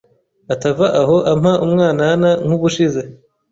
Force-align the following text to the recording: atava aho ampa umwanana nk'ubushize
atava 0.53 0.85
aho 1.01 1.15
ampa 1.31 1.53
umwanana 1.65 2.29
nk'ubushize 2.45 3.01